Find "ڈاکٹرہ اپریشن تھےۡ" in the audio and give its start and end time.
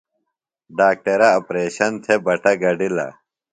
0.77-2.19